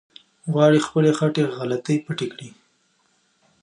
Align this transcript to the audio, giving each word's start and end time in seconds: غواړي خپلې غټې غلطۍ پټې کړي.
غواړي 0.51 0.79
خپلې 0.87 1.11
غټې 1.19 1.43
غلطۍ 1.57 1.97
پټې 2.05 2.25
کړي. 2.31 2.49